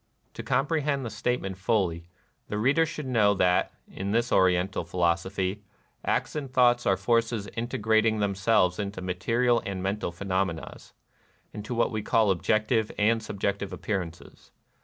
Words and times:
To 0.33 0.41
compre 0.41 0.81
hend 0.81 1.05
the 1.05 1.11
statement 1.11 1.59
fully, 1.59 2.09
the 2.47 2.57
reader 2.57 2.87
should 2.87 3.05
know 3.05 3.35
that, 3.35 3.71
in 3.87 4.09
this 4.13 4.31
Oriental 4.31 4.83
philosophy, 4.83 5.61
acts 6.03 6.35
and 6.35 6.51
thoughts 6.51 6.87
are 6.87 6.97
forces 6.97 7.45
integrating 7.55 8.17
them 8.17 8.33
selves 8.33 8.79
into 8.79 8.99
material 9.03 9.61
and 9.63 9.83
mental 9.83 10.11
phenomena, 10.11 10.63
220 10.81 10.81
NIRVANA— 10.81 11.03
into 11.59 11.75
what 11.75 11.91
we 11.91 12.01
call 12.01 12.31
objective 12.31 12.91
and 12.97 13.21
subjective 13.21 13.71
appearances. 13.71 14.49